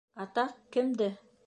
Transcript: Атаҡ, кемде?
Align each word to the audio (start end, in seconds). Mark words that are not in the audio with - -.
Атаҡ, 0.23 0.55
кемде? 0.77 1.13